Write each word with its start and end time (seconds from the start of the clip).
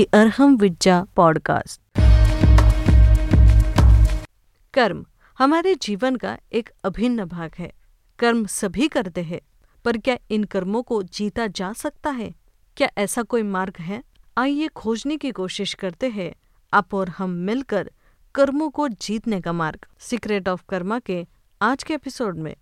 The 0.00 0.06
Arham 0.14 0.56
विज्जा 0.56 1.06
podcast. 1.16 1.80
कर्म, 4.74 5.06
हमारे 5.38 5.74
जीवन 5.74 6.16
का 6.16 6.38
एक 6.52 6.70
अभिन्न 6.84 7.24
भाग 7.24 7.50
है। 7.58 7.72
कर्म 8.18 8.46
सभी 8.46 8.88
करते 8.88 9.22
हैं, 9.22 9.40
पर 9.84 9.98
क्या 9.98 10.18
इन 10.30 10.44
कर्मों 10.44 10.82
को 10.82 11.02
जीता 11.02 11.46
जा 11.46 11.72
सकता 11.72 12.10
है? 12.10 12.34
क्या 12.76 12.88
ऐसा 12.98 13.22
कोई 13.22 13.42
मार्ग 13.42 13.74
है? 13.80 14.04
आइए 14.38 14.68
खोजने 14.68 15.16
की 15.16 15.30
कोशिश 15.30 15.74
करते 15.74 16.08
हैं। 16.08 16.34
आप 16.72 16.94
और 16.94 17.08
हम 17.08 17.30
मिलकर 17.30 17.90
कर्मों 18.34 18.70
को 18.70 18.88
जीतने 18.88 19.40
का 19.40 19.52
मार्ग 19.52 19.86
सीक्रेट 19.98 20.48
ऑफ़ 20.48 20.62
कर्मा 20.68 20.98
के 20.98 21.26
आज 21.62 21.82
के 21.82 21.94
एपिसोड 21.94 22.38
में। 22.38 22.56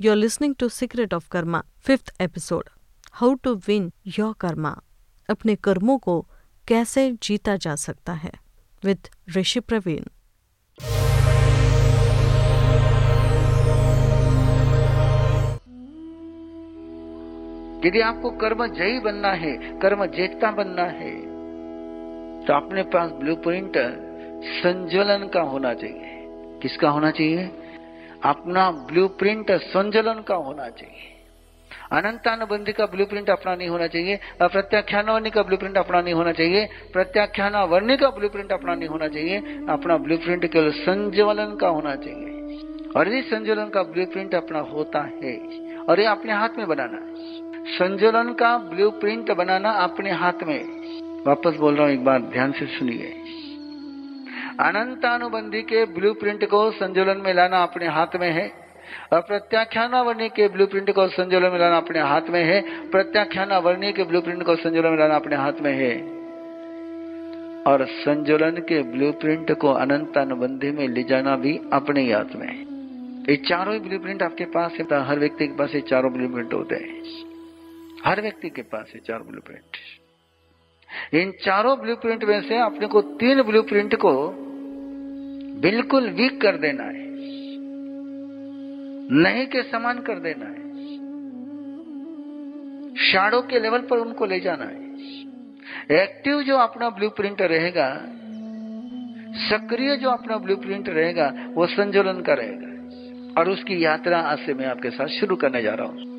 You're 0.00 0.14
listening 0.14 0.54
to 0.56 0.70
Secret 0.70 1.12
of 1.12 1.28
Karma, 1.28 1.64
fifth 1.76 2.10
episode. 2.20 2.68
How 3.14 3.34
to 3.42 3.60
win 3.68 3.92
your 4.16 4.34
karma. 4.34 4.72
अपने 5.28 5.54
कर्मों 5.56 5.98
को 5.98 6.14
कैसे 6.68 7.10
जीता 7.22 7.56
जा 7.56 7.74
सकता 7.74 8.12
है 8.12 8.30
विद 8.84 9.08
ऋषि 9.36 9.60
प्रवीण 9.60 10.04
यदि 17.86 18.00
आपको 18.00 18.30
कर्म 18.38 18.66
जयी 18.66 18.98
बनना 19.00 19.32
है 19.42 19.56
कर्म 19.80 20.06
जेता 20.16 20.50
बनना 20.62 20.88
है 21.00 21.14
तो 22.46 22.52
अपने 22.52 22.82
पास 22.94 23.10
ब्लूप्रिंट 23.20 23.84
संज्वलन 24.62 25.30
का 25.34 25.40
होना 25.52 25.74
चाहिए 25.74 26.14
किसका 26.62 26.88
होना 26.88 27.10
चाहिए 27.10 27.50
अपना 28.24 28.70
ब्लूप्रिंट 28.70 29.50
संजलन 29.50 30.22
का 30.28 30.34
होना 30.34 30.68
चाहिए। 30.68 31.14
अनंतानुबंधी 31.92 32.72
का 32.72 32.86
ब्लूप्रिंट 32.86 33.30
अपना 33.30 33.54
नहीं 33.54 33.68
होना 33.68 33.86
चाहिए, 33.86 34.18
अप्रत्याख्यानवर्णी 34.42 35.30
का 35.30 35.42
ब्लूप्रिंट 35.42 35.76
अपना 35.76 36.00
नहीं 36.00 36.14
होना 36.14 36.32
चाहिए, 36.32 36.68
प्रत्याख्यानावर्णी 36.92 37.96
का 37.96 38.10
ब्लूप्रिंट 38.10 38.52
अपना 38.52 38.74
नहीं 38.74 38.88
होना 38.88 39.08
चाहिए, 39.08 39.38
अपना 39.68 39.96
ब्लूप्रिंट 39.96 40.52
केवल 40.52 40.70
संज्वलन 40.70 41.56
का 41.56 41.68
होना 41.68 41.94
चाहिए। 41.94 42.34
और 42.96 43.08
यदि 43.08 43.22
संज्वलन 43.22 43.68
का 43.68 43.82
ब्लूप्रिंट 43.82 44.34
अपना 44.34 44.58
होता 44.58 45.00
है, 45.00 45.36
और 45.88 46.00
ये 46.00 46.06
अपने 46.06 46.32
हाथ 46.32 46.48
में 46.58 46.68
बनाना 46.68 46.98
संज्वलन 47.78 48.32
का 48.32 48.58
ब्लूप्रिंट 48.58 49.30
बनाना 49.30 49.70
अपने 49.70 50.10
हाथ 50.10 50.42
में 50.46 50.78
वापस 51.26 51.56
बोल 51.56 51.74
रहा 51.74 51.86
हूँ, 51.86 51.94
एक 51.94 52.04
बार 52.04 52.20
ध्यान 52.20 52.52
से 52.52 52.66
सुनिए। 52.66 53.14
अनंतानुबंधी 54.60 55.62
के 55.62 55.84
ब्लूप्रिंट 55.84 56.44
को 56.44 56.70
संजोलन 56.70 57.20
में 57.24 57.34
लाना 57.34 57.62
अपने 57.62 57.86
हाथ 57.86 58.06
में 58.16 58.32
है। 58.32 58.52
और 59.12 59.20
प्रत्याख्यानावर्णी 59.20 60.28
के 60.28 60.48
ब्लूप्रिंट 60.48 60.90
को 60.90 61.08
संजोलन 61.08 61.50
में 61.50 61.58
लाना 61.58 61.76
अपने 61.76 62.00
हाथ 62.00 62.20
में 62.20 62.44
है। 62.44 62.90
प्रत्याख्यानावर्णी 62.90 63.92
के 63.92 64.04
ब्लूप्रिंट 64.04 64.42
को 64.42 64.56
संजोलन 64.56 64.90
में 64.90 64.98
लाना 64.98 65.16
अपने 65.16 65.36
हाथ 65.36 65.52
में 65.52 65.72
है। 65.74 66.02
और 67.62 67.86
संजोलन 67.86 68.50
के 68.50 68.82
ब्लूप्रिंट 68.82 69.52
को 69.52 69.72
अनंतानुबंधी 69.72 70.70
में 70.70 70.88
ले 70.88 71.02
जाना 71.02 71.36
भी 71.36 71.60
अपने 71.72 72.00
ही 72.00 72.10
हाथ 72.10 72.36
में 72.36 72.46
है। 72.46 72.68
ये 73.30 73.36
चारों 73.36 73.74
ही 73.74 73.80
ब्लूप्रिंट 73.80 74.22
आपके 74.22 74.44
पास 74.44 74.72
है। 74.72 74.86
हर 74.92 75.18
व्यक्ति 75.18 75.46
के 75.46 75.54
पास 75.54 75.74
ये 75.74 75.80
चारों 75.80 76.12
ब्लूप्रिंट 76.12 76.54
होते 76.54 76.74
हैं। 76.74 77.02
हर 78.04 78.22
व्यक्ति 78.22 78.50
के 78.50 78.62
पास 78.62 78.92
है 78.94 79.00
चार 79.00 79.18
ब्लूप्रिंट 79.18 79.76
इन 81.14 81.32
चारों 81.44 81.78
ब्लूप्रिंट 81.78 82.24
में 82.24 82.42
से 82.42 82.58
अपने 82.58 82.86
को 82.86 83.02
तीन 83.02 83.42
ब्लूप्रिंट 83.42 83.94
को 83.94 84.34
बिल्कुल 85.60 86.10
वीक 86.10 86.40
कर 86.40 86.56
देना 86.56 86.84
है। 86.84 87.08
नहीं 89.10 89.46
के 89.46 89.62
समान 89.62 89.98
कर 89.98 90.18
देना 90.18 90.46
है। 90.46 90.58
शाडो 92.96 93.40
के 93.40 93.60
लेवल 93.60 93.78
पर 93.78 93.96
उनको 93.96 94.26
ले 94.26 94.40
जाना 94.40 94.64
है। 94.64 94.88
एक्टिव 96.02 96.42
जो 96.42 96.56
अपना 96.56 96.90
ब्लूप्रिंट 96.90 97.42
रहेगा, 97.42 98.02
सक्रिय 99.50 99.96
जो 99.96 100.10
अपना 100.10 100.36
ब्लूप्रिंट 100.36 100.88
रहेगा, 100.88 101.34
वो 101.54 101.66
संजोलन 101.66 102.20
का 102.20 102.34
रहेगा। 102.34 102.68
और 103.40 103.50
उसकी 103.50 103.84
यात्रा 103.84 104.20
आज 104.20 104.38
से 104.38 104.54
मैं 104.54 104.66
आपके 104.66 104.90
साथ 104.90 105.06
शुरू 105.06 105.36
करने 105.36 105.62
जा 105.62 105.74
रहा 105.74 105.86
हूँ। 105.86 106.17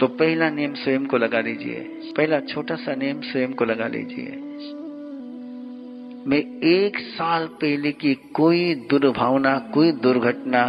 तो 0.00 0.06
पहला 0.06 0.48
नियम 0.50 0.74
स्वयं 0.74 1.06
को 1.06 1.16
लगा 1.16 1.40
लीजिए। 1.40 1.80
पहला 2.16 2.38
छोटा 2.40 2.74
सा 2.74 2.94
नियम 2.94 3.20
स्वयं 3.20 3.52
को 3.52 3.64
लगा 3.64 3.86
लीजिए। 3.86 4.36
मैं 6.26 6.38
एक 6.68 6.98
साल 6.98 7.46
पहले 7.46 7.92
की 7.92 8.14
कोई 8.34 8.74
दुर्भावना, 8.90 9.58
कोई 9.74 9.92
दुर्घटना, 9.92 10.62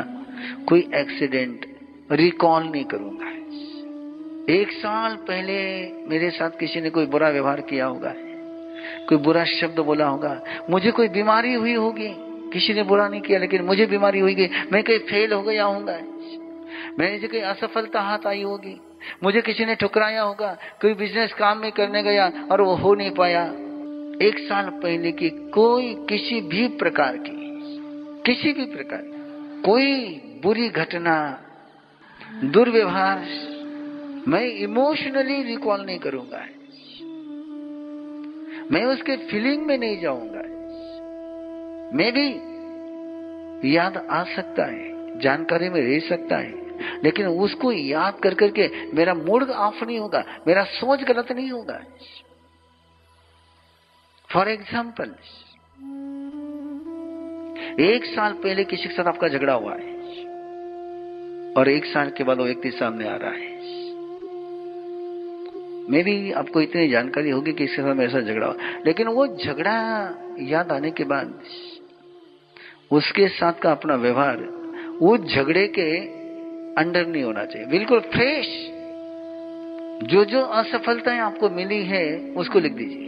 कोई 0.69 0.87
एक्सीडेंट 0.95 1.65
रिकॉल 2.11 2.63
नहीं 2.63 2.83
करूँगा। 2.85 3.29
एक 4.53 4.71
साल 4.71 5.15
पहले 5.15 5.57
मेरे 6.09 6.29
साथ 6.29 6.59
किसी 6.59 6.81
ने 6.81 6.89
कोई 6.89 7.05
बुरा 7.05 7.29
व्यवहार 7.29 7.61
किया 7.61 7.85
होगा, 7.85 8.13
कोई 9.09 9.17
बुरा 9.17 9.45
शब्द 9.45 9.79
बोला 9.79 10.07
होगा, 10.07 10.39
मुझे 10.69 10.91
कोई 10.91 11.07
बीमारी 11.09 11.53
हुई 11.53 11.73
होगी, 11.75 12.13
किसी 12.53 12.73
ने 12.73 12.83
बुरा 12.83 13.07
नहीं 13.07 13.21
किया, 13.21 13.39
लेकिन 13.39 13.61
मुझे 13.63 13.85
बीमारी 13.85 14.19
हुई 14.19 14.49
मैं 14.73 14.83
कहीं 14.83 14.99
फेल 14.99 15.33
हो 15.33 15.41
गया 15.41 15.65
होगा 15.65 15.99
मैंने 16.99 17.27
कोई 17.27 17.39
असफलता 17.39 18.01
हाथ 18.01 18.27
आई 18.27 18.41
होगी 18.43 18.79
मुझे 19.23 19.41
किसी 19.41 19.66
ने 19.66 19.75
ठुकराया 19.75 20.22
होगा, 20.22 20.57
कोई 20.81 20.94
बिज़नेस 20.94 21.34
काम 21.34 21.57
में 21.57 21.72
करने 21.72 22.03
गया 22.03 22.31
और 22.51 22.62
वो 22.62 22.75
हो 22.75 22.94
नहीं 22.95 23.12
पाया। 23.12 23.44
एक 24.22 24.39
साल 24.50 24.69
पहले 24.69 25.12
की 25.12 25.29
कोई 25.29 25.94
किसी 26.09 26.41
भी 26.41 26.67
प्रकार 26.67 27.17
की, 27.17 27.38
किसी 28.25 28.53
भी 28.53 28.66
प्रकार 28.66 29.01
कोई 29.66 30.09
बुरी 30.44 30.69
घटना, 30.69 31.44
दुर्व्यवहार, 32.44 33.25
मैं 34.28 34.41
इमोशनली 34.41 35.44
रिकॉल 35.44 35.85
नहीं 35.85 36.00
करूँगा। 36.00 36.45
मैं 38.72 38.85
उसके 38.85 39.16
फीलिंग 39.17 39.66
में 39.66 39.78
नहीं 39.78 40.00
जाऊँगा। 40.00 40.41
मैं 41.97 42.11
भी 42.11 42.28
याद 43.75 43.97
आ 44.11 44.23
सकता 44.23 44.66
है, 44.66 45.19
जानकारी 45.19 45.69
में 45.69 45.81
रह 45.81 46.00
सकता 46.00 46.38
है। 46.38 46.70
लेकिन 47.03 47.27
उसको 47.27 47.71
याद 47.71 48.19
कर 48.23 48.33
करके 48.33 48.67
मेरा 48.93 49.13
मूड 49.13 49.49
ऑफ़ 49.49 49.83
नहीं 49.85 49.99
होगा, 49.99 50.23
मेरा 50.47 50.63
सोच 50.71 51.03
गलत 51.03 51.31
नहीं 51.31 51.51
होगा। 51.51 51.79
फॉर 54.29 54.49
एग्ज़ाम्पल 54.49 55.15
एक 57.81 58.05
साल 58.05 58.33
पहले 58.33 58.63
किसी 58.65 58.87
के 58.89 58.93
साथ 58.93 59.07
आपका 59.07 59.27
झगड़ा 59.27 59.53
हुआ 59.53 59.73
है, 59.73 59.89
और 61.53 61.69
एक 61.69 61.85
साल 61.85 62.09
के 62.09 62.23
बाद 62.23 62.37
वो 62.37 62.45
व्यक्ति 62.45 62.71
सामने 62.71 63.07
आ 63.07 63.15
रहा 63.15 63.31
है। 63.31 63.49
मे 65.89 66.01
भी 66.03 66.31
आपको 66.33 66.61
इतनी 66.61 66.87
जानकारी 66.87 67.29
होगी 67.29 67.53
कि 67.53 67.63
इसके 67.63 67.81
साथ 67.81 67.95
मेरे 67.95 68.11
साथ 68.11 68.21
झगड़ा 68.23 68.47
हुआ। 68.47 68.55
लेकिन 68.85 69.07
वो 69.07 69.25
झगड़ा 69.27 69.73
याद 70.41 70.71
आने 70.71 70.91
के 70.91 71.03
बाद 71.05 71.33
उसके 72.91 73.27
साथ 73.29 73.53
का 73.53 73.71
अपना 73.71 73.95
व्यवहार, 73.97 74.37
वो 75.01 75.17
झगड़े 75.17 75.67
के 75.69 75.89
अंडर 76.77 77.07
नहीं 77.07 77.23
होना 77.23 77.45
चाहिए। 77.45 77.67
बिल्कुल 77.67 77.99
फ्रेश 78.13 78.47
जो 80.03 80.23
जो 80.25 80.41
असफलताएँ 80.41 81.19
आपको 81.19 81.49
मिली 81.49 81.83
है, 81.85 82.05
उसको 82.33 82.59
लिख 82.59 82.73
दीजिए। 82.73 83.07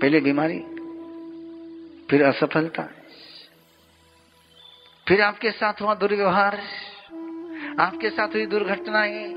पहले 0.00 0.20
बीमारी, 0.20 0.58
फिर 2.10 2.22
असफलता, 2.24 2.88
फिर 5.06 5.20
आपके 5.22 5.50
साथ 5.50 5.80
हुआ 5.82 5.94
दुर्व्यवहार, 5.94 6.58
आपके 7.80 8.10
साथ 8.10 8.34
हुई 8.34 8.46
दुर्घटनाएँ। 8.46 9.28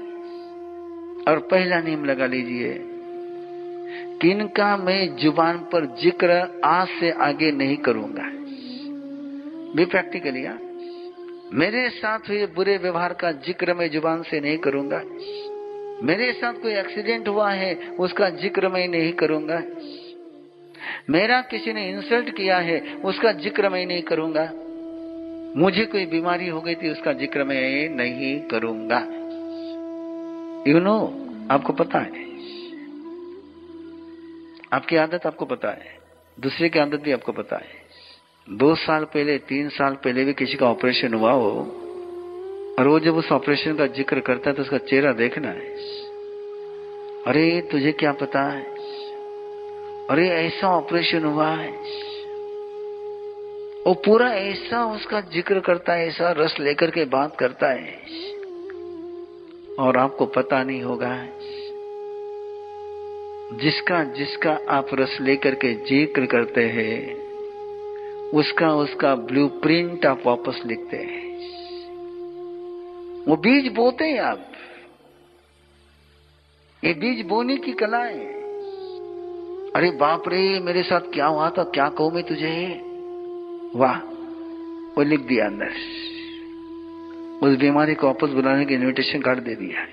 और 1.28 1.40
पहला 1.52 1.80
नियम 1.82 2.06
लगा 2.06 2.26
लीजिए 2.26 2.74
किनका 4.22 4.76
मैं 4.78 5.16
ज़ुबान 5.18 5.58
पर 5.72 5.86
ज़िक्र 6.02 6.62
आज 6.66 6.88
से 7.00 7.12
आगे 7.22 7.52
नहीं 7.52 7.78
करूँगा। 7.78 8.30
भी 9.76 9.86
प्रैक्टिकली 9.86 10.46
आप 10.46 10.73
मेरे 11.54 11.90
साथ 11.90 12.20
हुए 12.30 12.46
बुरे 12.46 12.78
व्यवहार 12.78 13.14
का 13.14 13.32
ज़िक्र 13.32 13.74
मैं 13.74 13.90
ज़ुबान 13.90 14.24
से 14.24 14.40
नहीं 14.40 14.58
करूँगा। 14.58 15.02
मेरे 16.04 16.32
साथ 16.34 16.54
कोई 16.54 16.74
एक्सीडेंट 16.74 17.28
हुआ 17.28 17.52
है 17.52 17.74
उसका 18.00 18.30
ज़िक्र 18.30 18.68
मैं 18.68 18.88
नहीं 18.88 19.12
करूँगा। 19.14 19.62
मेरा 21.10 21.42
किसी 21.42 21.74
ने 21.74 21.90
इंसल्ट 21.90 22.30
किया 22.30 22.58
है 22.58 22.80
उसका 22.96 23.32
ज़िक्र 23.32 23.70
मैं 23.70 23.86
नहीं 23.86 24.02
करूँगा। 24.02 24.50
मुझे 25.58 25.86
कोई 25.86 26.06
बीमारी 26.06 26.48
हो 26.48 26.62
गई 26.62 26.76
थी 26.76 26.90
उसका 26.90 27.14
ज़िक्र 27.14 27.44
मैं 27.44 27.90
नहीं 27.90 28.40
करूँगा। 28.42 29.00
यू 30.68 30.74
you 30.74 30.84
नो 30.84 30.98
know, 31.00 31.52
आपको 31.52 31.74
पता 31.74 32.00
है। 32.00 32.26
आपकी 34.74 34.96
आदत 34.96 35.26
आपको 35.26 35.46
पता 35.46 35.70
है। 35.70 35.98
दूसरे 36.38 36.70
की 36.70 36.80
आदत 36.80 37.00
भी 37.00 37.12
आपको 37.12 37.32
पता 37.32 37.58
है। 37.58 37.83
दो 38.48 38.76
साल 38.76 39.04
पहले, 39.04 39.38
तीन 39.38 39.70
साल 39.70 39.94
पहले 39.94 40.24
भी 40.24 40.34
किसी 40.34 40.58
का 40.58 40.66
ऑपरेशन 40.66 41.14
हुआ 41.14 41.32
हो, 41.32 41.52
और 42.80 42.88
वो 42.88 43.00
जब 43.00 43.16
उस 43.16 43.32
ऑपरेशन 43.32 43.76
का 43.76 43.88
ज़िक्र 43.88 44.20
करता 44.20 44.50
है 44.50 44.56
तो 44.56 44.62
उसका 44.62 44.78
चेहरा 44.78 45.12
देखना 45.14 45.48
है। 45.48 45.70
अरे, 47.28 47.62
तुझे 47.62 47.92
क्या 47.92 48.12
पता 48.12 48.42
है? 48.42 48.64
अरे, 50.10 50.28
ऐसा 50.30 50.68
ऑपरेशन 50.68 51.26
हुआ 51.26 51.50
है। 51.50 51.72
वो 53.88 53.94
पूरा 53.94 54.30
ऐसा 54.34 54.86
उसका 54.86 55.22
ज़िक्र 55.22 55.60
करता 55.60 55.94
है, 55.94 56.08
ऐसा 56.08 56.32
रस 56.32 56.56
लेकर 56.60 56.92
के 56.92 57.06
बात 57.06 57.36
करता 57.40 57.72
है। 57.72 57.98
और 59.80 59.98
आपको 59.98 60.26
पता 60.26 60.64
नहीं 60.64 60.82
होगा, 60.84 61.16
जिसका 63.58 64.04
जिसका 64.14 64.60
आप 64.70 64.88
रस 64.94 65.18
लेकर 65.22 65.56
के 65.56 65.74
ज़िक्र 65.90 66.26
करते 66.26 66.62
हैं 66.70 67.23
उसका 68.34 68.76
उसका 68.76 69.16
ब्लूप्रिंट 69.16 70.06
आप 70.06 70.24
वापस 70.26 70.62
लिखते 70.66 70.98
हैं। 70.98 71.34
वो 73.26 73.36
बीज 73.36 73.74
बोते 73.74 74.06
हैं 74.06 74.20
आप। 74.20 74.52
ये 76.84 76.94
बीज 76.94 77.26
बोने 77.26 77.58
की 77.58 77.72
कला 77.72 77.98
है। 77.98 78.44
अरे 79.72 79.92
बाप 79.92 80.24
रे, 80.28 80.60
मेरे 80.60 80.84
साथ 80.84 81.02
क्या 81.02 81.26
हुआ 81.26 81.50
था? 81.50 81.64
क्या 81.64 81.90
कहूँ 81.90 82.12
मैं 82.12 82.24
तुझे? 82.24 82.82
वाह, 83.76 84.00
वो 84.98 85.04
लिख 85.04 85.20
दिया 85.20 85.46
अंदर। 85.46 85.70
उस 87.48 87.58
बीमारी 87.58 87.96
को 87.96 88.08
वापस 88.08 88.30
बुलाने 88.30 88.66
की 88.66 88.74
इनविटेशन 88.74 89.22
कार्ड 89.22 89.40
दे 89.40 89.56
दिया। 89.56 89.86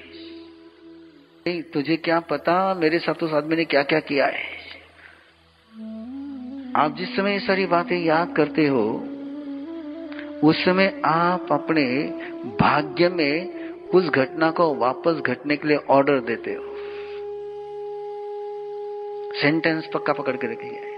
तुझे 1.60 1.96
क्या 1.96 2.20
पता? 2.20 2.74
मेरे 2.74 2.98
साथ 2.98 3.22
उस 3.22 3.32
आदमी 3.32 3.56
ने 3.56 3.64
क्या 3.64 3.82
क्या 3.82 4.00
किया 4.00 4.26
है? 4.26 4.59
आप 6.76 6.96
जिस 6.96 7.14
समय 7.16 7.32
ये 7.32 7.38
सारी 7.38 7.64
बातें 7.66 7.96
याद 7.98 8.34
करते 8.36 8.66
हो, 8.66 8.82
उस 10.42 10.64
समय 10.64 11.00
आप 11.04 11.48
अपने 11.52 11.84
भाग्य 12.60 13.08
में 13.08 13.88
उस 13.90 14.04
घटना 14.04 14.50
को 14.50 14.74
वापस 14.74 15.20
घटने 15.26 15.56
के 15.56 15.68
लिए 15.68 15.76
ऑर्डर 15.76 16.20
देते 16.20 16.54
हो। 16.54 16.62
सेंटेंस 19.40 19.88
पक्का 19.94 20.12
पकड़ 20.12 20.36
के 20.36 20.52
रखिए 20.52 20.88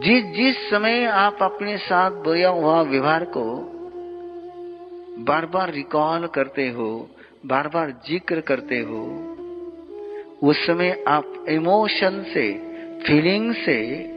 जिस 0.00 0.24
जिस 0.36 0.70
समय 0.70 1.04
आप 1.04 1.38
अपने 1.42 1.76
साथ 1.78 2.10
बोया 2.10 2.48
हुआ 2.48 2.80
व्यवहार 2.82 3.24
को 3.24 3.44
बार 5.24 5.46
बार 5.46 5.72
रिकॉल 5.72 6.26
करते 6.26 6.68
हो 6.68 7.08
बार 7.46 7.68
बार 7.68 7.90
ज़िक्र 8.08 8.40
करते 8.40 8.78
हो, 8.78 9.02
उस 10.42 10.66
समय 10.66 11.04
आप 11.08 11.44
इमोशन 11.48 12.22
से 12.34 12.52
फीलिंग 13.06 13.54
से 13.54 14.11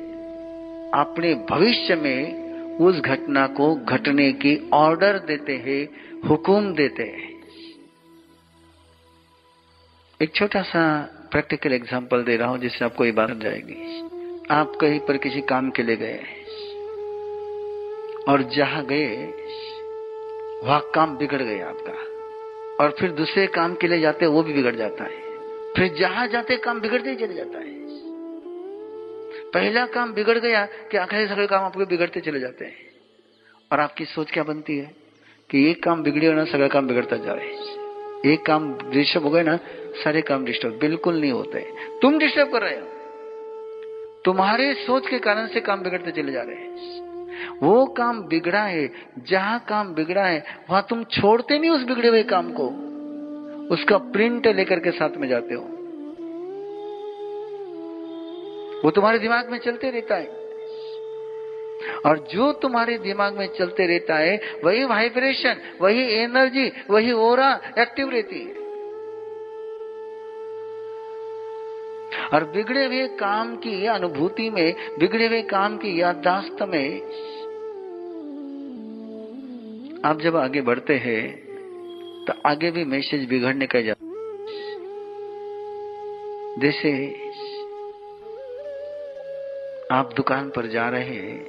अपने 0.95 1.33
भविष्य 1.49 1.95
में 1.95 2.45
उस 2.77 2.99
घटना 2.99 3.47
को 3.47 3.75
घटने 3.75 4.31
की 4.31 4.69
ऑर्डर 4.73 5.19
देते 5.19 5.53
हैं, 5.53 5.89
हुकुम 6.29 6.73
देते 6.73 7.03
हैं। 7.03 7.33
एक 10.21 10.35
छोटा 10.35 10.61
सा 10.61 11.01
प्रैक्टिकल 11.31 11.73
एग्जांपल 11.73 12.23
दे 12.23 12.37
रहा 12.37 12.49
हूँ, 12.49 12.57
जिससे 12.57 12.85
आपको 12.85 13.05
ये 13.05 13.11
बात 13.11 13.31
जाएगी 13.31 14.01
आप 14.51 14.75
कहीं 14.81 14.99
पर 14.99 15.17
किसी 15.17 15.41
काम 15.41 15.69
के 15.69 15.83
लिए 15.83 15.95
गए 15.95 16.19
और 18.27 18.41
जहाँ 18.43 18.85
गए, 18.85 19.15
वहाँ 20.63 20.91
काम 20.95 21.17
बिगड़ 21.17 21.41
गया 21.41 21.67
आपका। 21.67 22.83
और 22.83 22.95
फिर 22.99 23.11
दूसरे 23.11 23.47
काम 23.47 23.75
के 23.75 23.87
लिए 23.87 23.99
जाते, 23.99 24.25
वो 24.25 24.43
भी 24.43 24.53
बिगड़ 24.53 24.75
जाता 24.75 25.03
है। 25.03 25.23
फिर 25.77 25.95
जहाँ 25.99 26.27
जाते, 26.27 26.57
काम 26.57 26.79
बिगड़ते 26.79 27.09
ही 27.09 27.15
चले 27.15 27.33
जाता 27.33 27.59
है। 27.59 27.84
पहला 29.55 29.85
काम 29.85 30.13
बिगड़ 30.13 30.37
गया 30.37 30.65
कि 30.65 30.97
आखिरी 30.97 31.27
सगळे 31.27 31.47
काम 31.47 31.63
आपके 31.63 31.85
बिगड़ते 31.85 32.19
चले 32.19 32.39
जाते 32.39 32.65
हैं। 32.65 32.75
और 33.71 33.79
आपकी 33.79 34.05
सोच 34.05 34.31
क्या 34.31 34.43
बनती 34.43 34.77
है? 34.77 34.95
कि 35.49 35.71
एक 35.71 35.83
काम 35.83 36.03
बिगड़े 36.03 36.33
ना 36.33 36.45
सगळं 36.45 36.67
काम 36.67 36.87
बिगड़ता 36.87 37.15
जाए 37.15 37.51
एक 38.33 38.45
काम 38.45 38.73
डिस्टर्ब 38.73 39.23
हो 39.23 39.29
गए 39.29 39.43
ना, 39.43 39.59
सारे 40.03 40.21
काम 40.21 40.45
डिस्टर्ब, 40.45 40.79
बिल्कुल 40.79 41.21
नहीं 41.21 41.31
होते। 41.31 41.73
तुम 42.01 42.19
डिस्टर्ब 42.19 42.51
कर 42.51 42.61
रहे 42.61 42.79
हो। 42.79 42.87
तुम्हारे 44.25 44.73
सोच 44.73 45.07
के 45.07 45.19
कारण 45.19 45.47
से 45.47 45.61
काम 45.61 45.81
बिगड़ते 45.81 46.11
चले 46.11 46.31
जा 46.31 46.41
रहे 46.41 46.55
हैं। 46.55 46.75
वो 47.63 47.85
काम 47.85 48.23
बिगड़ा 48.23 48.63
है, 48.63 48.89
जहाँ 49.17 49.65
काम 49.69 49.93
बिगड़ा 49.93 50.25
है, 50.25 50.43
वहाँ 50.69 50.85
तुम 50.89 51.03
छोड़ते 51.03 51.59
नहीं 51.59 51.71
उस 51.71 51.83
बिगड़े 51.83 52.07
हुए 52.07 52.23
काम 52.23 52.53
को। 52.59 52.67
उसका 53.73 53.97
प्रिंट 53.97 54.47
लेकर 54.47 54.79
के 54.79 54.91
साथ 54.91 55.09
में 55.09 55.27
जाते 55.27 55.53
हो। 55.53 55.74
वो 58.85 58.91
तुम्हारे 58.91 59.19
दिमाग 59.19 59.49
में 59.51 59.57
चलते 59.59 59.89
रहता 59.89 60.15
है। 60.15 60.27
और 62.05 62.19
जो 62.31 62.51
तुम्हारे 62.53 62.97
दिमाग 62.97 63.37
में 63.37 63.47
चलते 63.47 63.85
रहता 63.87 64.15
है, 64.15 64.35
वही 64.63 64.83
वाइब्रेशन 64.83 65.55
वही 65.81 66.03
एनर्जी 66.13 66.71
वही 66.89 67.11
ओरा 67.11 67.49
एक्टिव 67.79 68.09
रहती 68.09 68.39
है। 68.39 68.53
और 72.33 72.43
बिगड़े 72.43 72.85
हुए 72.85 73.07
काम 73.07 73.55
की 73.55 73.85
अनुभूति 73.85 74.49
में, 74.49 74.75
बिगड़े 74.99 75.27
हुए 75.27 75.41
काम 75.41 75.77
की 75.77 75.99
याददाश्त 76.01 76.61
में, 76.61 77.01
आप 80.05 80.21
जब 80.21 80.35
आगे 80.35 80.61
बढ़ते 80.61 80.93
हैं 80.93 81.21
तो 82.25 82.33
आगे 82.45 82.71
भी 82.71 82.85
मैसेज 82.85 83.27
बिगड़ने 83.29 83.67
का 83.67 83.81
जा 83.81 83.93
जैसे 86.59 86.91
आप 89.91 90.13
दुकान 90.13 90.49
पर 90.49 90.65
जा 90.65 90.87
रहे 90.89 91.15
हैं, 91.15 91.45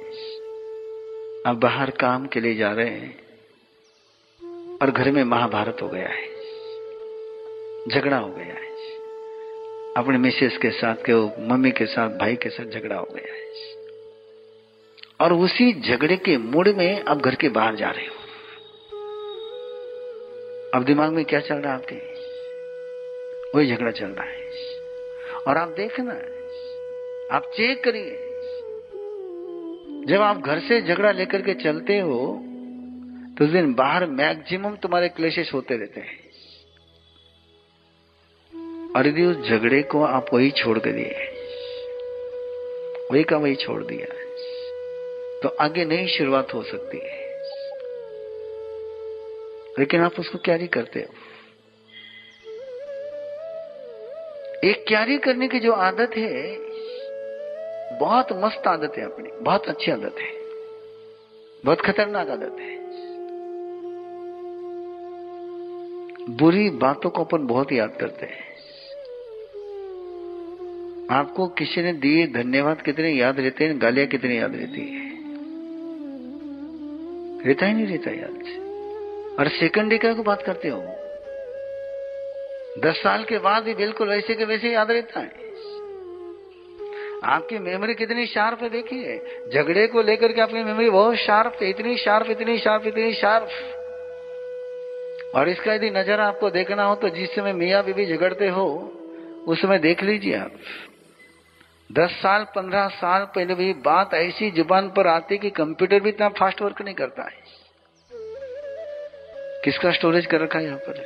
आप 1.47 1.55
बाहर 1.55 1.91
काम 1.91 2.25
के 2.27 2.39
लिए 2.39 2.55
जा 2.55 2.71
रहे 2.71 2.89
हैं, 2.89 3.15
और 4.81 4.91
घर 4.91 5.09
में 5.11 5.23
महाभारत 5.23 5.77
हो 5.81 5.87
गया 5.89 6.07
है, 6.07 6.27
झगड़ा 7.89 8.17
हो 8.17 8.29
गया 8.31 8.45
है, 8.45 8.69
अपने 9.93 10.17
मिसेस 10.17 10.57
के 10.57 10.71
साथ, 10.71 10.95
के 11.05 11.13
मम्मी 11.47 11.71
के 11.71 11.85
साथ, 11.85 12.09
भाई 12.09 12.35
के 12.35 12.49
साथ 12.49 12.65
झगड़ा 12.65 12.95
हो 12.95 13.07
गया 13.11 13.33
है, 13.33 13.47
और 15.21 15.33
उसी 15.35 15.73
झगड़े 15.81 16.17
के 16.17 16.37
मूड 16.37 16.67
में 16.67 17.03
आप 17.03 17.17
घर 17.17 17.35
के 17.35 17.49
बाहर 17.49 17.75
जा 17.75 17.89
रहे 17.89 18.05
हो। 18.05 18.15
अब 20.75 20.83
दिमाग 20.83 21.11
में 21.11 21.23
क्या 21.25 21.39
चल 21.39 21.55
रहा 21.55 21.73
है 21.73 21.79
आपके? 21.79 21.95
वही 23.55 23.75
झगड़ा 23.75 23.91
चल 23.91 24.15
रहा 24.19 24.25
है, 24.25 24.49
और 25.47 25.57
आप 25.57 25.69
देखना 25.69 26.13
आप 27.31 27.51
चेक 27.55 27.83
करिए। 27.83 28.23
जब 30.07 30.21
आप 30.21 30.37
घर 30.37 30.59
से 30.59 30.81
झगड़ा 30.81 31.11
लेकर 31.11 31.41
के 31.41 31.53
चलते 31.53 31.99
हो 31.99 32.17
तो 33.37 33.45
उस 33.45 33.51
दिन 33.51 33.73
बाहर 33.73 34.05
मैक्सिमम 34.05 34.75
तुम्हारे 34.75 35.09
क्लेशेस 35.09 35.51
होते 35.53 35.77
रहते 35.77 36.01
हैं। 36.01 36.27
और 38.95 39.07
यदि 39.07 39.25
उस 39.25 39.37
झगड़े 39.49 39.81
को 39.83 40.03
आप 40.03 40.33
वही 40.33 40.51
छोड़ 40.51 40.77
कर 40.79 40.91
दिए, 40.91 41.25
वही 43.11 43.23
का 43.23 43.37
वही 43.37 43.55
छोड़ 43.55 43.83
दिया 43.83 44.05
तो 45.43 45.49
आगे 45.61 45.85
नई 45.85 46.07
शुरुआत 46.07 46.53
हो 46.53 46.63
सकती 46.63 46.97
है। 46.97 47.25
लेकिन 49.79 50.01
आप 50.01 50.19
उसको 50.19 50.37
कैरी 50.37 50.67
करते 50.67 50.99
हो। 50.99 51.13
एक 54.63 54.85
कैरी 54.87 55.17
करने 55.17 55.47
की 55.47 55.59
जो 55.59 55.71
आदत 55.71 56.17
है 56.17 56.66
बहुत 57.99 58.27
मस्त 58.33 58.67
आदत 58.67 58.93
है 58.97 59.03
अपनी, 59.03 59.29
बहुत 59.41 59.65
अच्छी 59.65 59.91
आदत 59.91 60.15
है। 60.19 60.37
बहुत 61.65 61.81
खतरनाक 61.81 62.29
आदत 62.29 62.57
है। 62.59 62.77
बुरी 66.37 66.69
बातों 66.69 67.09
को 67.09 67.23
अपन 67.23 67.47
बहुत 67.47 67.71
याद 67.71 67.97
करते 68.01 68.25
हैं। 68.25 68.47
आपको 71.11 71.47
किसी 71.47 71.81
ने 71.81 71.93
दिए 71.93 72.27
धन्यवाद 72.27 72.81
कितने 72.81 73.09
याद 73.09 73.39
रहते 73.39 73.65
हैं, 73.65 73.81
गालियाँ 73.81 74.07
कितनी 74.07 74.37
याद 74.37 74.55
रहती 74.55 74.81
है। 74.81 75.07
रहता 77.47 77.65
ही 77.65 77.73
नहीं 77.73 77.87
रहता 77.87 78.11
याद। 78.11 78.67
और 79.39 79.47
सेकंड 79.47 79.89
डे 79.89 80.15
को 80.15 80.23
बात 80.23 80.41
करते 80.41 80.67
हो। 80.67 80.81
दस 82.81 82.95
साल 83.03 83.23
के 83.23 83.39
बाद 83.39 83.63
भी 83.63 83.73
बिल्कुल 83.73 84.09
वैसे 84.09 84.35
के 84.35 84.45
वैसे 84.45 84.71
याद 84.71 84.91
रहता 84.91 85.19
है। 85.19 85.46
आपकी 87.25 87.59
मेमोरी 87.59 87.93
कितनी 87.95 88.25
शार्प 88.25 88.61
है, 88.63 88.69
देखिए। 88.69 89.17
झगड़े 89.53 89.85
को 89.87 90.01
लेकर 90.01 90.31
के 90.31 90.41
आपकी 90.41 90.63
मेमोरी 90.63 90.89
बहुत 90.89 91.15
शार्प 91.17 91.57
है, 91.61 91.69
इतनी 91.69 91.95
शार्प 91.97 92.29
इतनी 92.31 92.57
शार्प 92.59 92.87
इतनी 92.87 93.13
शार्प 93.13 93.47
और 95.35 95.49
इसका 95.49 95.73
यदि 95.73 95.89
नज़र 95.89 96.19
आपको 96.19 96.49
देखना 96.49 96.83
हो 96.83 96.95
तो 96.95 97.09
जिस 97.09 97.35
समय 97.35 97.53
मियाँ 97.53 97.83
बीबी 97.83 98.05
झगड़ते 98.07 98.47
हो, 98.47 98.67
उस 99.47 99.61
समय 99.61 99.79
देख 99.79 100.03
लीजिए 100.03 100.35
आप। 100.35 100.51
दस 101.89 102.11
साल, 102.11 102.43
पंद्रह 102.55 102.87
साल 102.87 103.25
पहले 103.25 103.55
भी 103.55 103.73
बात 103.73 104.13
ऐसी 104.13 104.49
ज़ुबान 104.51 104.89
पर 104.89 105.07
आती 105.07 105.37
कि 105.37 105.49
कंप्यूटर 105.49 105.99
भी 105.99 106.09
इतना 106.09 106.29
फास्ट 106.29 106.61
वर्क 106.61 106.81
नहीं 106.81 106.95
करता 106.95 107.23
है। 107.23 107.65
किसका 109.65 109.91
स्टोरेज 109.91 110.25
कर 110.25 110.41
रखा 110.41 110.59
है 110.59 110.65
यहाँ 110.65 110.77
पर? 110.77 111.03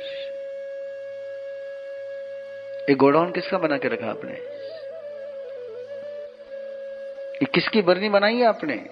एक 2.90 2.96
गोडाउन 2.96 3.30
किसका 3.32 3.58
बना 3.58 3.76
के 3.76 3.88
रखा 3.88 4.06
आपने? 4.06 4.32
ये 7.42 7.46
किसकी 7.46 7.82
बरनी 7.82 8.08
बनाई 8.08 8.36
है 8.36 8.44
आपने? 8.44 8.84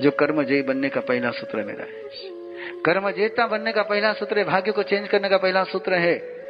जो 0.00 0.10
कर्म 0.10 0.42
जय 0.42 0.62
बनने 0.62 0.88
का 0.88 1.00
पहला 1.00 1.30
सूत्र 1.30 1.64
मेरा 1.64 1.84
है। 1.84 2.02
कर्म 2.82 3.10
जेता 3.10 3.46
बनने 3.46 3.72
का 3.72 3.82
पहला 3.82 4.12
सूत्र 4.12 4.38
है, 4.38 4.44
भाग्य 4.44 4.72
को 4.72 4.82
चेंज 4.82 5.08
करने 5.08 5.28
का 5.28 5.36
पहला 5.36 5.64
सूत्र 5.64 5.94
है। 5.94 6.42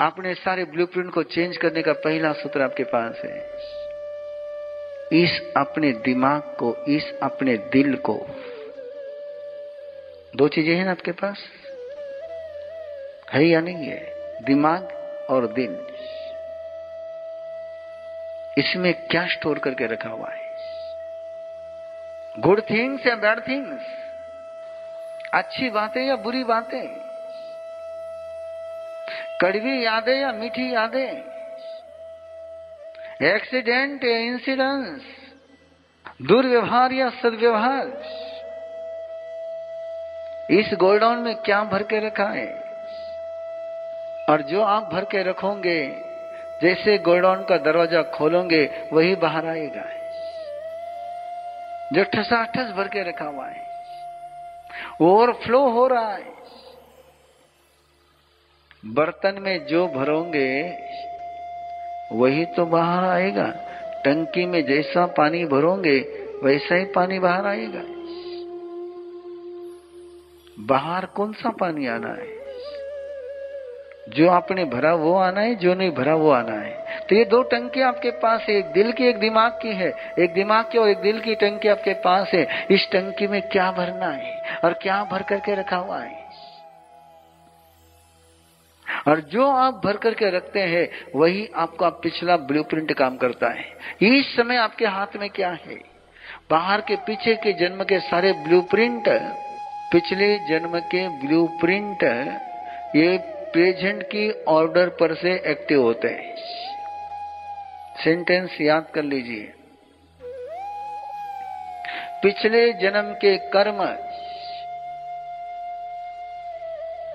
आपने 0.00 0.34
सारे 0.34 0.64
ब्लूप्रिंट 0.64 1.12
को 1.12 1.22
चेंज 1.22 1.56
करने 1.56 1.82
का 1.82 1.92
पहला 1.92 2.32
सूत्र 2.32 2.62
आपके 2.62 2.84
पास 2.84 3.20
है। 3.24 3.46
इस 5.24 5.52
अपने 5.56 5.92
दिमाग 5.92 6.42
को, 6.42 6.76
इस 6.88 7.14
अपने 7.22 7.56
दिल 7.56 7.96
को। 7.96 8.26
दो 10.36 10.48
चीज़ें 10.48 10.76
हैं 10.76 10.88
आपके 10.88 11.12
पास? 11.12 11.38
है 13.32 13.44
या 13.44 13.60
नहीं 13.60 13.86
है? 13.86 14.14
दिमाग 14.44 14.88
और 15.30 15.46
दिल। 15.46 15.86
इसमें 18.58 18.94
क्या 18.94 19.26
स्टोर 19.26 19.58
करके 19.58 19.86
रखा 19.86 20.08
हुआ 20.08 20.30
है? 20.30 20.40
गुड 22.38 22.60
थिंग्स 22.70 23.06
या 23.06 23.14
बैड 23.14 23.48
थिंग्स 23.48 23.82
अच्छी 25.34 25.70
बातें 25.70 26.04
या 26.04 26.16
बुरी 26.16 26.44
बातें? 26.44 26.96
कड़वी 29.40 29.86
यादें 29.86 30.20
या 30.20 30.32
मीठी 30.32 30.74
यादें? 30.74 31.22
एक्सीडेंट 33.22 34.04
या 34.04 34.18
इंसिडेंस 34.18 35.02
दुर्व्यवहार 36.22 36.92
या 36.92 37.10
सदव्यवहार? 37.10 37.86
इस 40.50 40.70
गोल्डाउन 40.74 41.18
में 41.18 41.36
क्या 41.36 41.64
भर 41.64 41.82
के 41.82 42.06
रखा 42.06 42.24
है? 42.24 42.64
और 44.30 44.42
जो 44.42 44.62
आप 44.62 44.82
भर 44.82 45.04
के 45.04 45.22
रखोगे 45.22 46.13
जैसे 46.62 46.98
गोडाउन 46.98 47.44
का 47.44 47.56
दरवाज़ा 47.56 48.02
खोलोगे, 48.02 48.88
वही 48.92 49.14
बाहर 49.14 49.46
आएगा। 49.46 49.84
जो 51.92 52.04
ठसा 52.04 52.44
ठस 52.44 52.72
भर 52.72 52.88
के 52.88 53.02
रखा 53.02 53.24
हुआ 53.24 53.46
है 53.46 53.62
ओवरफ्लो 55.02 55.68
हो 55.68 55.86
रहा 55.86 56.12
है। 56.12 56.34
बर्तन 58.86 59.36
में 59.40 59.66
जो 59.66 59.88
भरोगे, 59.88 60.78
वही 62.12 62.44
तो 62.44 62.66
बाहर 62.66 63.04
आएगा। 63.04 63.46
टंकी 64.04 64.46
में 64.46 64.64
जैसा 64.66 65.06
पानी 65.06 65.44
भरोगे, 65.44 65.98
वैसा 66.42 66.74
ही 66.74 66.84
पानी 66.84 67.18
बाहर 67.18 67.46
आएगा। 67.46 67.82
बाहर 70.60 71.06
कौन 71.06 71.32
सा 71.32 71.50
पानी 71.50 71.86
आना 71.86 72.08
है? 72.08 72.43
जो 74.08 74.30
आपने 74.30 74.64
भरा 74.64 74.94
वो 74.94 75.14
आना 75.14 75.40
है, 75.40 75.54
जो 75.54 75.74
नहीं 75.74 75.90
भरा 75.90 76.14
वो 76.14 76.30
आना 76.30 76.52
है। 76.52 77.00
तो 77.00 77.14
ये 77.14 77.24
दो 77.24 77.42
टंकी 77.42 77.80
आपके 77.80 78.10
पास 78.10 78.40
है, 78.40 78.54
एक 78.54 78.66
दिल 78.66 78.92
की, 78.92 79.04
एक 79.04 79.18
दिमाग 79.18 79.52
की 79.62 79.72
है। 79.72 79.92
एक 80.18 80.34
दिमाग 80.34 80.64
की 80.72 80.78
और 80.78 80.88
एक 80.88 80.98
दिल 80.98 81.20
की 81.20 81.34
टंकी 81.34 81.68
आपके 81.68 81.94
पास 81.94 82.30
है। 82.34 82.66
इस 82.70 82.88
टंकी 82.92 83.26
में 83.26 83.42
क्या 83.42 83.72
भरना 83.72 84.06
है 84.06 84.58
और 84.64 84.72
क्या 84.72 85.04
भर 85.04 85.22
करके 85.22 85.54
रखा 85.54 85.76
हुआ 85.76 86.00
है? 86.02 86.24
और 89.08 89.20
जो 89.20 89.50
आप 89.50 89.80
भर 89.84 89.96
करके 89.96 90.30
रखते 90.30 90.60
हैं, 90.60 90.88
वही 91.16 91.50
आपका 91.56 91.88
पिछला 91.88 92.36
ब्लूप्रिंट 92.36 92.92
काम 92.92 93.16
करता 93.16 93.48
है। 93.48 93.64
इस 94.02 94.36
समय 94.36 94.56
आपके 94.56 94.86
हाथ 94.86 95.16
में 95.16 95.30
क्या 95.30 95.48
है? 95.48 95.94
बाहर 96.50 96.80
के, 96.80 96.96
पीछे 96.96 97.34
के, 97.34 97.52
जन्म 97.52 97.84
के 97.84 98.00
सारे 98.00 98.32
ब्लूप्रिंट 98.32 99.04
पिछले 99.92 100.38
जन्म 100.38 100.78
के 100.78 101.08
ब्लूप्रिंट 101.08 102.02
ये 102.96 103.33
प्रेजेंट 103.54 104.02
की 104.02 104.30
ऑर्डर 104.48 104.88
पर 104.88 105.14
से 105.14 105.32
एक्टिव 105.46 105.82
होते 105.82 106.08
हैं। 106.08 106.34
सेंटेंस 108.04 108.56
याद 108.60 108.86
कर 108.94 109.02
लीजिए। 109.02 109.52
पिछले 112.22 112.72
जन्म 112.72 113.12
के 113.14 113.36
कर्म, 113.36 113.78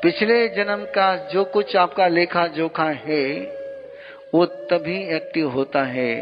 पिछले 0.03 0.47
जन्म 0.47 0.85
का 0.85 1.15
जो 1.15 1.43
कुछ 1.43 1.75
आपका 1.75 2.07
लेखा 2.07 2.47
जोखा 2.47 2.89
है, 3.05 3.25
वो 4.33 4.45
तभी 4.45 5.15
एक्टिव 5.15 5.49
होता 5.49 5.83
है 5.83 6.13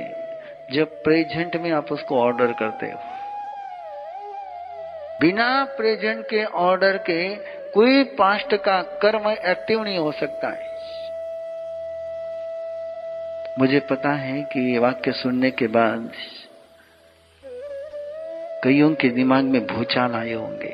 जब 0.74 1.04
प्रेजेंट 1.04 1.56
में 1.56 1.72
आप 1.72 1.92
उसको 1.92 2.22
ऑर्डर 2.22 2.52
करते 2.54 2.86
हो। 2.86 3.00
बिना 5.22 5.66
प्रेजेंट 5.66 6.26
के 6.26 6.44
ऑर्डर 6.44 6.98
के 7.10 7.57
कोई 7.78 8.04
पास्ट 8.04 8.56
का 8.56 8.82
कर्म 8.82 9.30
एक्टिव 9.30 9.84
नहीं 9.84 9.98
हो 9.98 10.12
सकता 10.12 10.48
है। 10.50 10.70
मुझे 13.60 13.80
पता 13.80 14.10
है 14.10 14.42
कि 14.42 14.74
ये 14.74 14.80
वाक्य 14.80 15.12
सुनने 15.12 15.52
के 15.52 15.68
बाद 15.68 16.12
कईयों 18.64 18.94
के 18.96 19.10
दिमाग 19.10 19.44
में 19.44 19.68
भूचाल 19.68 20.16
आए 20.16 20.34
होंगे। 20.34 20.74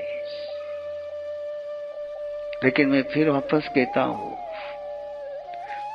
लेकिन 2.64 2.90
मैं 2.90 3.04
फिर 3.04 3.30
वापस 3.30 3.68
कहता 3.76 4.02
हूँ 4.02 4.38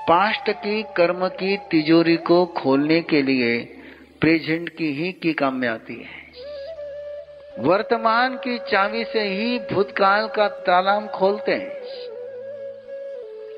पास्ट 0.08 0.50
की 0.50 0.82
कर्म 0.82 1.28
की 1.28 1.56
तिजोरी 1.56 2.16
को 2.16 2.46
खोलने 2.46 3.00
के 3.00 3.22
लिए 3.22 3.64
प्रेजेंट 4.20 4.68
की 4.68 4.92
ही 4.92 5.12
की 5.12 5.32
काम 5.32 5.54
में 5.54 5.68
आती 5.68 5.94
है। 5.94 6.27
वर्तमान 7.58 8.36
की 8.36 8.58
चाबी 8.58 9.04
से 9.04 9.20
ही 9.20 9.58
भूतकाल 9.58 10.28
का 10.28 10.48
तालाम 10.48 11.06
खोलते 11.06 11.52
हैं। 11.52 11.82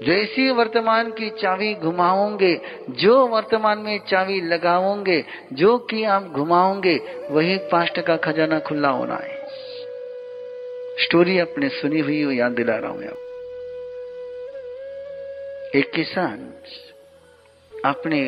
जैसी 0.06 0.50
वर्तमान 0.50 1.10
की 1.10 1.30
चाबी 1.30 1.74
घुमाओगे, 1.74 2.60
जो 2.90 3.26
वर्तमान 3.26 3.78
में 3.78 3.98
चाबी 3.98 4.40
लगाओगे, 4.40 5.24
जो 5.52 5.78
कि 5.78 6.04
आप 6.04 6.22
घुमाओगे, 6.22 7.00
वही 7.30 7.56
पास्ट 7.56 8.00
का 8.00 8.16
खजाना 8.16 8.58
खुला 8.58 8.88
होना 8.88 9.16
है। 9.16 9.46
स्टोरी 10.98 11.38
अपने 11.38 11.68
सुनी 11.68 12.00
हुई 12.00 12.22
हो, 12.22 12.30
याद 12.30 12.52
दिला 12.52 12.76
रहा 12.76 12.90
हूँ 12.90 13.04
आप 13.04 13.26
एक 15.74 15.92
किसान 15.94 16.54
अपने 17.84 18.20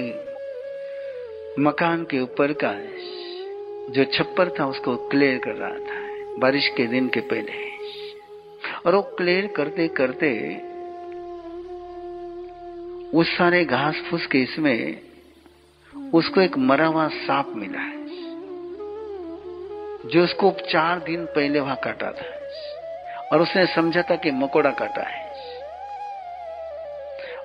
मकान 1.59 2.05
के 2.05 2.21
ऊपर 2.21 2.53
का 2.53 2.71
जो 3.91 4.05
छप्पर 4.05 4.49
था 4.49 4.67
उसको 4.67 4.97
क्लियर 4.97 5.39
कर 5.39 5.51
रहा 5.51 5.71
था। 5.71 6.13
बारिश 6.39 6.69
के 6.69 6.87
दिन 6.87 7.09
के 7.09 7.21
पहले। 7.21 7.73
और 8.87 8.95
वो 8.95 9.03
क्लियर 9.03 9.47
करते 9.47 9.89
करते 9.89 10.57
उस 13.19 13.39
सारे 13.39 13.65
घास 13.65 13.95
फूस 14.11 14.27
के 14.27 14.39
इसमें 14.39 15.01
उसको 16.15 16.41
एक 16.41 16.59
मरा 16.59 16.87
हुआ 16.87 17.09
सांप 17.09 17.53
मिला 17.57 17.81
है, 17.81 18.07
जो 20.09 20.25
उसको 20.25 20.51
चार 20.51 21.01
दिन 21.01 21.27
पहले 21.27 21.61
वहाँ 21.61 21.77
काटा 21.77 22.13
था। 22.13 22.43
और 23.33 23.43
उसने 23.43 23.67
समझा 23.67 24.03
था 24.03 24.17
कि 24.17 24.31
मकोड़ा 24.31 24.71
काटा 24.71 25.03
है। 25.03 25.33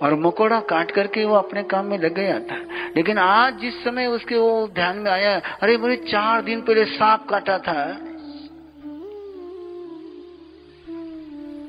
और 0.04 0.16
मकोड़ा 0.16 0.60
काट 0.60 0.92
करके 0.92 1.26
वो 1.26 1.36
अपने 1.36 1.64
काम 1.64 1.86
में 1.86 1.98
लग 1.98 2.14
गया 2.14 2.40
था। 2.40 2.77
लेकिन 2.98 3.18
आज 3.18 3.58
जिस 3.60 3.84
समय 3.84 4.08
उसके 4.08 4.36
वो 4.36 4.68
ध्यान 4.68 4.98
में 4.98 5.12
आया, 5.12 5.40
अरे 5.40 5.78
मुझे 5.78 5.96
चार 5.96 6.42
दिन 6.42 6.62
पहले 6.62 6.86
सांप 6.86 7.28
काटा 7.30 7.58
था। 7.58 8.00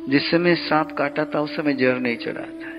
जिस 0.08 0.30
समय 0.30 0.54
सांप 0.54 0.92
काटा 0.92 1.24
था, 1.24 1.40
उस 1.40 1.56
समय 1.56 1.72
जहर 1.72 1.98
नहीं 1.98 2.16
चढ़ा 2.16 2.40
था। 2.40 2.78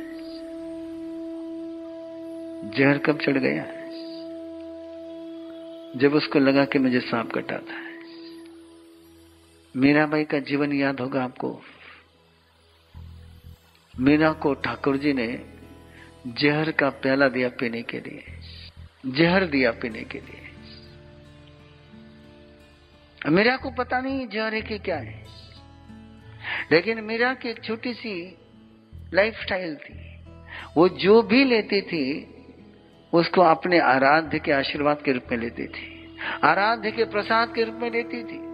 जहर 2.69 2.97
कब 2.97 3.17
चढ़ 3.17 3.37
गया? 3.37 3.63
जब 5.95 6.13
उसको 6.13 6.39
लगा 6.39 6.65
कि 6.65 6.79
मुझे 6.79 6.99
सांप 6.99 7.33
कटा 7.33 7.57
था। 7.57 7.89
मीरा 9.75 10.05
भाई 10.05 10.23
का 10.23 10.39
जीवन 10.39 10.73
याद 10.73 10.99
होगा 10.99 11.23
आपको। 11.23 11.61
मीरा 13.99 14.33
को 14.33 14.53
ठाकुर 14.53 14.97
जी 14.97 15.13
ने 15.13 15.59
जहर 16.27 16.71
का 16.71 16.89
प्याला 16.89 17.27
दिया 17.27 17.49
पीने 17.49 17.81
के 17.81 17.97
लिए। 17.97 18.38
जहर 19.05 19.45
दिया 19.45 19.71
पीने 19.71 20.03
के 20.03 20.17
लिए। 20.17 20.41
मीरा 23.29 23.57
को 23.57 23.71
पता 23.71 23.99
नहीं 23.99 24.27
जहर 24.27 24.53
है 24.53 24.61
कि 24.61 24.79
क्या 24.79 24.97
है। 24.97 25.25
लेकिन 26.71 27.03
मीरा 27.03 27.33
की 27.33 27.49
एक 27.49 27.63
छोटी 27.63 27.93
सी 27.93 28.37
लाइफ 29.13 29.41
स्टाइल 29.41 29.75
थी। 29.75 30.25
वो 30.77 30.89
जो 30.89 31.21
भी 31.21 31.43
लेती 31.43 31.81
थी, 31.81 32.35
उसको 33.13 33.41
अपने 33.41 33.79
आराध्य 33.79 34.39
के 34.39 34.51
आशीर्वाद 34.51 35.01
के 35.01 35.11
रूप 35.11 35.23
में 35.31 35.37
लेती 35.37 35.67
थी। 35.67 36.17
आराध्य 36.43 36.91
के 36.91 37.03
प्रसाद 37.03 37.53
के 37.55 37.63
रूप 37.63 37.75
में 37.75 37.91
लेती 37.91 38.23
थी। 38.23 38.49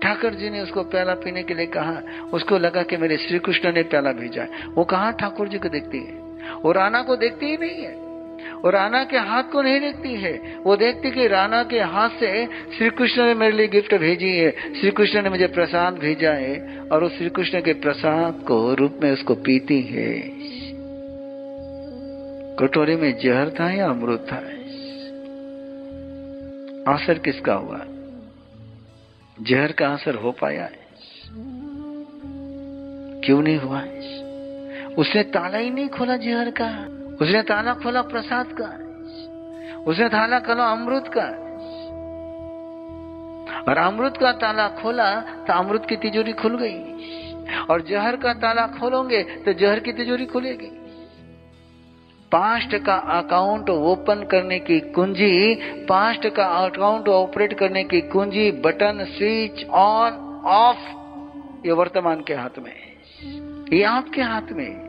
ठाकुर 0.00 0.34
जी 0.34 0.50
ने 0.50 0.60
उसको 0.60 0.84
प्याला 0.84 1.14
पीने 1.14 1.42
के 1.42 1.54
लिए 1.54 1.66
कहा। 1.66 2.22
उसको 2.22 2.58
लगा 2.58 2.82
कि 2.82 2.96
मेरे 2.96 3.16
श्री 3.16 3.38
कृष्ण 3.38 3.72
ने 3.72 3.82
प्याला 3.82 4.12
भेजा 4.12 4.42
है। 4.42 4.66
वो 4.66 4.84
कहा 4.84 5.10
ठाकुर 5.10 5.48
जी 5.48 5.58
को 5.58 5.68
देखती 5.68 5.98
है? 5.98 6.12
वो 6.52 6.72
राणा 6.72 7.02
को 7.02 7.16
देखती 7.16 7.46
ही 7.46 7.56
नहीं 7.56 7.84
है। 7.84 8.07
और 8.64 8.72
राना 8.72 9.04
के 9.04 9.16
हाथ 9.16 9.42
को 9.42 9.62
नहीं 9.62 9.80
देखती 9.80 10.14
है। 10.14 10.58
वो 10.64 10.76
देखती 10.76 11.10
कि 11.10 11.26
राना 11.26 11.62
के 11.62 11.80
हाथ 11.80 12.08
से 12.08 12.46
श्री 12.46 12.90
कृष्ण 12.90 13.22
ने 13.22 13.34
मेरे 13.34 13.56
लिए 13.56 13.68
गिफ्ट 13.68 13.94
भेजी 13.94 14.36
है। 14.36 14.50
श्री 14.50 14.90
कृष्ण 14.90 15.22
ने 15.22 15.30
मुझे 15.30 15.46
प्रसाद 15.46 15.94
भेजा 15.94 16.32
है 16.32 16.80
और 16.92 17.04
उस 17.04 17.18
श्री 17.18 17.30
कृष्ण 17.30 17.60
के 17.60 17.72
प्रसाद 17.72 18.44
को 18.48 18.74
रूप 18.74 19.00
में 19.02 19.12
उसको 19.12 19.34
पीती 19.34 19.82
है। 19.82 20.38
कटोरे 22.56 22.96
में 22.96 23.18
जहर 23.18 23.50
था 23.50 23.70
या 23.70 23.88
अमृत 23.88 24.26
था? 24.32 24.36
असर 26.94 27.18
किसका 27.18 27.54
हुआ? 27.54 27.80
जहर 29.42 29.72
का 29.72 29.88
असर 29.88 30.14
हो 30.14 30.32
पाया 30.32 30.62
है। 30.62 30.88
क्यों 33.20 33.42
नहीं 33.42 33.56
हुआ? 33.56 33.80
उसने 34.98 35.22
ताला 35.22 35.58
ही 35.58 35.70
नहीं 35.70 35.88
खोला 35.88 36.16
जहर 36.16 36.50
का। 36.50 36.97
उसने 37.20 37.42
ताला 37.42 37.74
खोला, 37.74 38.02
प्रसाद 38.04 38.46
का 38.52 38.68
उसने 39.86 40.08
ताला 40.08 40.38
खोला, 40.40 40.64
अमृत 40.66 41.10
का 41.16 41.26
और 43.62 43.78
अमृत 43.78 44.16
का 44.16 44.32
ताला 44.32 44.68
खोला 44.74 45.08
तो 45.20 45.52
अमृत 45.52 45.86
की 45.88 45.96
तिजोरी 45.98 46.32
खुल 46.32 46.58
गई। 46.58 46.78
और 47.70 47.82
जहर 47.82 48.16
का 48.16 48.32
ताला 48.34 48.66
खोलोगे 48.70 49.22
तो 49.44 49.52
जहर 49.52 49.80
की 49.80 49.92
तिजोरी 49.92 50.26
खुलेगी। 50.26 50.70
पास्ट 52.32 52.76
का 52.76 52.94
अकाउंट 53.12 53.70
ओपन 53.70 54.26
करने 54.30 54.58
की 54.60 54.78
कुंजी 54.92 55.54
पास्ट 55.84 56.26
का 56.28 56.46
अकाउंट 56.58 57.08
ऑपरेट 57.08 57.58
करने 57.58 57.84
की 57.84 58.00
कुंजी 58.08 58.50
बटन 58.64 59.04
स्विच 59.08 59.64
ऑन 59.76 60.42
ऑफ़ 60.46 61.66
ये 61.66 61.72
वर्तमान 61.72 62.22
के 62.22 62.34
हाथ 62.34 62.58
में 62.58 62.72
ये 63.72 63.82
आपके 63.84 64.22
हाथ 64.22 64.52
में 64.52 64.87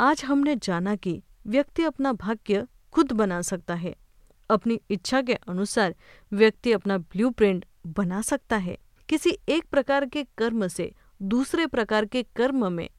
आज 0.00 0.24
हमने 0.24 0.56
जाना 0.56 0.96
कि 0.96 1.22
व्यक्ति 1.46 1.82
अपना 1.82 2.12
भाग्य 2.12 2.66
खुद 2.92 3.12
बना 3.12 3.42
सकता 3.42 3.74
है। 3.74 3.96
अपनी 4.50 4.80
इच्छा 4.90 5.22
के 5.22 5.34
अनुसार 5.34 5.94
व्यक्ति 6.32 6.72
अपना 6.72 6.98
ब्लूप्रिंट 6.98 7.64
बना 7.86 8.22
सकता 8.22 8.56
है। 8.56 8.78
किसी 9.08 9.38
एक 9.48 9.64
प्रकार 9.64 10.06
के 10.06 10.24
कर्म 10.38 10.68
से 10.68 10.94
दूसरे 11.22 11.66
प्रकार 11.66 12.04
के 12.04 12.22
कर्म 12.22 12.72
में 12.72 12.90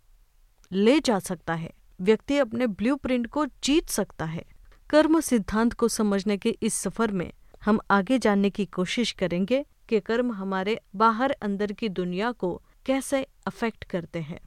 ले 0.71 0.99
जा 0.99 1.19
सकता 1.19 1.53
है। 1.53 1.71
व्यक्ति 2.01 2.37
अपने 2.37 2.67
ब्लूप्रिंट 2.67 3.27
को 3.27 3.45
जीत 3.45 3.89
सकता 3.89 4.25
है। 4.25 4.45
कर्म 4.89 5.19
सिद्धांत 5.19 5.73
को 5.73 5.87
समझने 5.87 6.37
के 6.37 6.49
इस 6.49 6.73
सफ़र 6.73 7.11
में 7.11 7.33
हम 7.65 7.79
आगे 7.91 8.19
जानने 8.19 8.49
की 8.49 8.65
कोशिश 8.65 9.11
करेंगे 9.11 9.65
कि 9.89 9.99
कर्म 9.99 10.31
हमारे 10.31 10.79
बाहर 10.95 11.31
अंदर 11.31 11.71
की 11.71 11.89
दुनिया 11.89 12.31
को 12.31 12.61
कैसे 12.85 13.27
अफेक्ट 13.47 13.83
करते 13.83 14.19
हैं। 14.19 14.39